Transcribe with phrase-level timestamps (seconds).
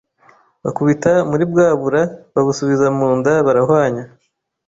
[0.63, 2.01] bakubita muri bwa bura
[2.33, 4.03] babusubiza mu nda barahwanya.